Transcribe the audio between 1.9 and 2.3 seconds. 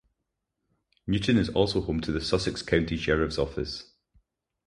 to the